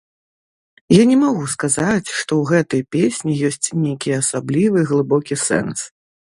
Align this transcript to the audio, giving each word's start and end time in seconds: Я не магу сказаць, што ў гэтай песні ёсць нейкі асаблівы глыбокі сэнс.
Я 0.93 1.03
не 1.09 1.17
магу 1.23 1.43
сказаць, 1.55 2.07
што 2.21 2.31
ў 2.39 2.43
гэтай 2.53 2.81
песні 2.97 3.37
ёсць 3.53 3.69
нейкі 3.85 4.17
асаблівы 4.21 4.79
глыбокі 4.93 5.35
сэнс. 5.47 5.79